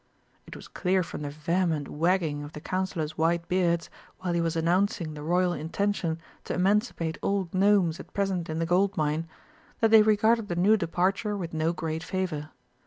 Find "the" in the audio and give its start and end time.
1.21-1.29, 2.53-2.59, 5.13-5.21, 8.57-8.65, 10.47-10.55